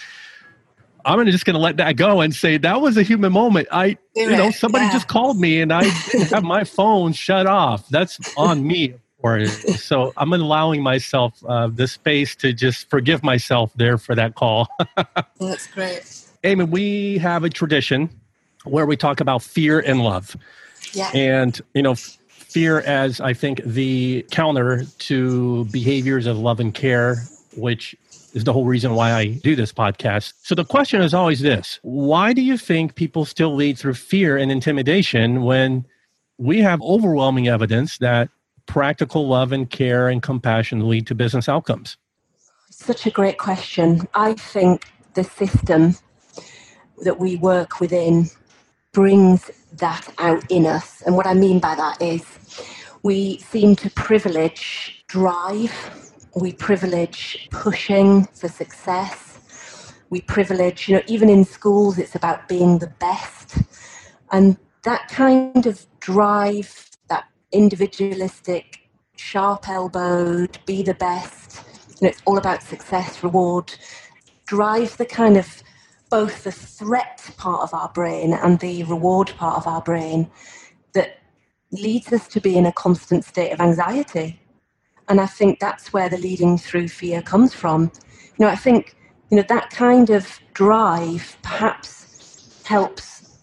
[1.04, 3.68] I'm just going to let that go and say that was a human moment.
[3.72, 4.92] I, you know, somebody yeah.
[4.92, 7.88] just called me and I didn't have my phone shut off.
[7.88, 8.94] That's on me.
[9.76, 14.68] So I'm allowing myself uh, the space to just forgive myself there for that call.
[15.40, 16.24] That's great.
[16.44, 18.10] Amy, we have a tradition
[18.70, 20.36] where we talk about fear and love.
[20.92, 21.10] Yeah.
[21.14, 27.16] And, you know, fear as I think the counter to behaviors of love and care,
[27.56, 27.94] which
[28.32, 30.32] is the whole reason why I do this podcast.
[30.42, 34.36] So the question is always this why do you think people still lead through fear
[34.36, 35.84] and intimidation when
[36.38, 38.28] we have overwhelming evidence that
[38.66, 41.96] practical love and care and compassion lead to business outcomes?
[42.70, 44.06] Such a great question.
[44.14, 45.96] I think the system
[47.02, 48.30] that we work within
[48.98, 51.02] brings that out in us.
[51.02, 52.24] And what I mean by that is
[53.04, 55.72] we seem to privilege drive,
[56.34, 62.80] we privilege pushing for success, we privilege, you know, even in schools, it's about being
[62.80, 63.58] the best.
[64.32, 71.62] And that kind of drive, that individualistic, sharp elbowed, be the best,
[72.00, 73.72] you know, it's all about success, reward,
[74.46, 75.62] drives the kind of
[76.10, 80.30] both the threat part of our brain and the reward part of our brain
[80.94, 81.18] that
[81.72, 84.40] leads us to be in a constant state of anxiety.
[85.08, 87.90] And I think that's where the leading through fear comes from.
[88.38, 88.96] You know, I think,
[89.30, 93.38] you know, that kind of drive perhaps helps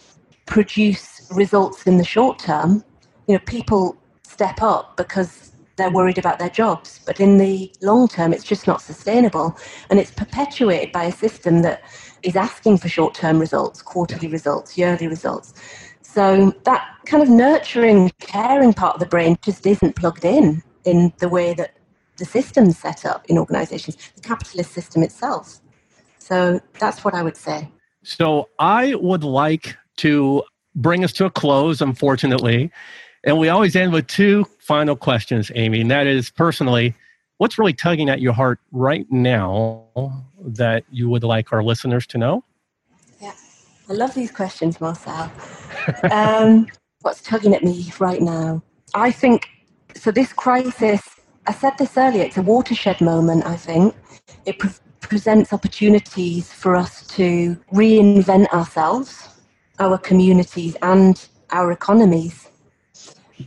[0.46, 2.84] produce results in the short term.
[3.28, 7.00] You know, people step up because they're worried about their jobs.
[7.06, 9.58] But in the long term, it's just not sustainable.
[9.90, 11.84] And it's perpetuated by a system that
[12.26, 15.54] is asking for short term results, quarterly results, yearly results.
[16.02, 21.14] So that kind of nurturing, caring part of the brain just isn't plugged in in
[21.20, 21.76] the way that
[22.18, 25.60] the system's set up in organizations, the capitalist system itself.
[26.18, 27.70] So that's what I would say.
[28.04, 30.44] So I would like to
[30.76, 32.72] bring us to a close, unfortunately.
[33.24, 35.82] And we always end with two final questions, Amy.
[35.82, 36.96] And that is personally,
[37.38, 39.84] what's really tugging at your heart right now
[40.46, 42.44] that you would like our listeners to know?
[43.22, 43.34] Yeah,
[43.90, 45.32] I love these questions, Marcel.
[46.12, 46.68] um,
[47.02, 48.62] what's tugging at me right now?
[48.94, 49.48] I think
[49.96, 50.12] so.
[50.12, 51.02] This crisis,
[51.48, 53.96] I said this earlier, it's a watershed moment, I think.
[54.46, 54.72] It pre-
[55.02, 59.30] presents opportunities for us to reinvent ourselves,
[59.80, 62.50] our communities, and our economies.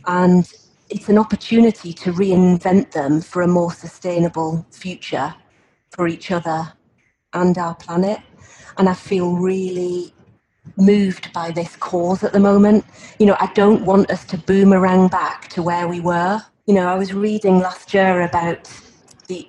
[0.05, 0.51] And
[0.89, 5.33] it's an opportunity to reinvent them for a more sustainable future
[5.91, 6.73] for each other
[7.33, 8.19] and our planet.
[8.77, 10.13] And I feel really
[10.77, 12.85] moved by this cause at the moment.
[13.19, 16.41] You know, I don't want us to boomerang back to where we were.
[16.65, 18.71] You know, I was reading last year about
[19.27, 19.47] the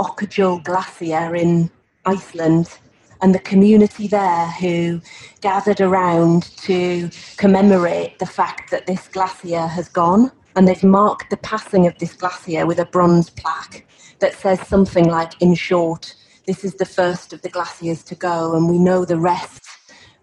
[0.00, 1.70] Okjökull Glacier in
[2.04, 2.78] Iceland
[3.22, 5.00] and the community there who
[5.40, 11.36] gathered around to commemorate the fact that this glacier has gone and they've marked the
[11.38, 13.86] passing of this glacier with a bronze plaque
[14.20, 16.15] that says something like, in short,
[16.46, 19.66] this is the first of the glaciers to go, and we know the rest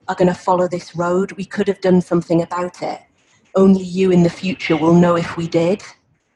[0.08, 1.34] are going to follow this road.
[1.34, 3.02] We could have done something about it.
[3.56, 5.84] Only you in the future will know if we did.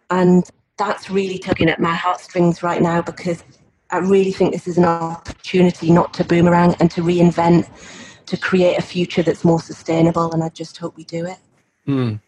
[0.09, 3.43] And that's really tugging at my heartstrings right now because
[3.89, 7.67] I really think this is an opportunity not to boomerang and to reinvent,
[8.27, 10.31] to create a future that's more sustainable.
[10.31, 11.37] And I just hope we do it.
[11.87, 12.21] Mm.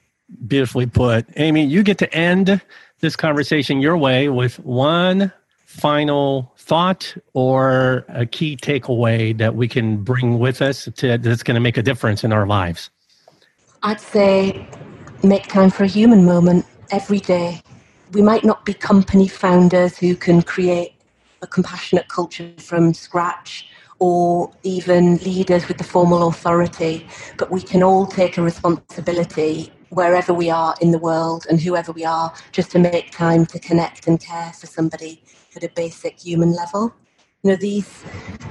[0.47, 1.25] Beautifully put.
[1.37, 2.61] Amy, you get to end
[2.99, 5.31] this conversation your way with one
[5.69, 11.53] final thought or a key takeaway that we can bring with us to, that's going
[11.53, 12.89] to make a difference in our lives?
[13.83, 14.67] I'd say
[15.23, 17.61] make time for a human moment every day.
[18.13, 20.95] We might not be company founders who can create
[21.43, 23.67] a compassionate culture from scratch
[23.99, 27.07] or even leaders with the formal authority,
[27.37, 31.91] but we can all take a responsibility wherever we are in the world and whoever
[31.91, 35.21] we are just to make time to connect and care for somebody
[35.63, 36.93] at a basic human level.
[37.43, 38.03] You know, these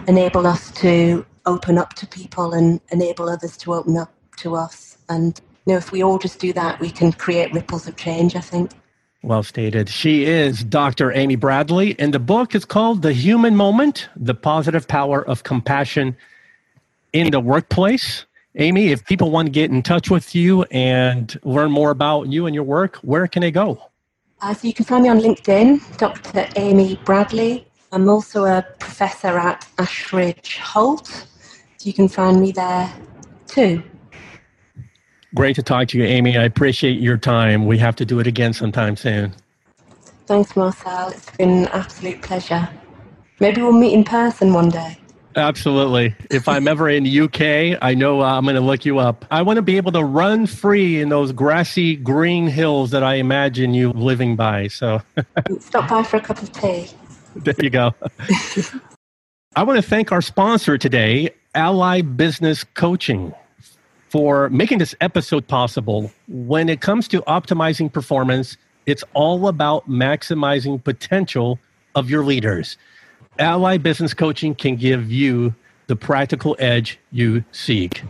[0.07, 4.99] enable us to open up to people and enable others to open up to us.
[5.09, 8.37] And you know, if we all just do that, we can create ripples of change,
[8.37, 8.73] I think.
[9.23, 9.89] Well stated.
[9.89, 11.13] She is Dr.
[11.13, 16.17] Amy Bradley, and the book is called The Human Moment The Positive Power of Compassion
[17.13, 18.27] in the Workplace.
[18.57, 22.47] Amy, if people want to get in touch with you and learn more about you
[22.47, 23.88] and your work, where can they go?
[24.41, 26.49] Uh, so you can find me on LinkedIn, Dr.
[26.57, 27.67] Amy Bradley.
[27.91, 31.27] I'm also a professor at Ashridge Hult, So
[31.81, 32.93] you can find me there
[33.47, 33.83] too.
[35.35, 36.37] Great to talk to you, Amy.
[36.39, 37.67] I appreciate your time.
[37.67, 39.35] We have to do it again sometime soon.
[40.27, 41.09] Thanks, Marcel.
[41.09, 42.69] It's been an absolute pleasure.
[43.41, 44.99] Maybe we'll meet in person one day.
[45.37, 46.15] Absolutely.
[46.31, 49.25] If I'm ever in the UK, I know uh, I'm going to look you up.
[49.31, 53.15] I want to be able to run free in those grassy green hills that I
[53.15, 54.69] imagine you living by.
[54.69, 55.03] So
[55.61, 56.89] stop by for a cup of tea.
[57.37, 57.95] There you go.
[59.55, 63.35] I want to thank our sponsor today, Ally Business Coaching
[64.09, 66.11] for making this episode possible.
[66.29, 68.57] When it comes to optimizing performance,
[68.87, 71.59] it's all about maximizing potential
[71.95, 72.77] of your leaders.
[73.39, 75.55] Ally Business Coaching can give you
[75.87, 78.03] the practical edge you seek.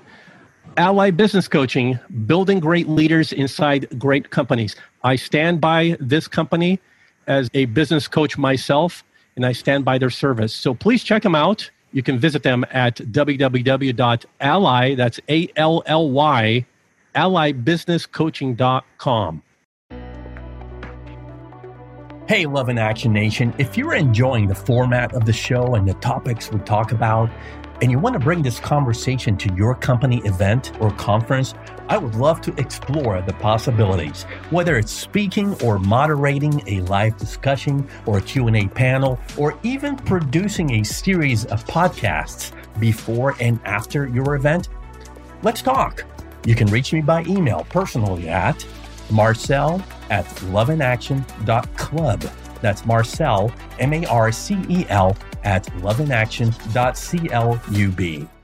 [0.76, 4.76] Ally Business Coaching, building great leaders inside great companies.
[5.04, 6.80] I stand by this company
[7.26, 9.04] as a business coach myself,
[9.36, 10.54] and I stand by their service.
[10.54, 11.70] So please check them out.
[11.92, 16.66] You can visit them at www.ally, that's A L L Y,
[17.14, 19.42] allybusinesscoaching.com.
[22.28, 23.54] Hey, Love in Action Nation.
[23.56, 27.30] If you're enjoying the format of the show and the topics we talk about,
[27.80, 31.54] and you want to bring this conversation to your company event or conference,
[31.88, 34.24] I would love to explore the possibilities.
[34.50, 40.82] Whether it's speaking or moderating a live discussion or a Q&A panel or even producing
[40.82, 44.68] a series of podcasts before and after your event,
[45.42, 46.04] let's talk.
[46.44, 48.66] You can reach me by email personally at
[49.10, 52.30] marcel at loveinaction.club.
[52.60, 58.37] That's Marcel, M A R C E L, at loveinaction.club.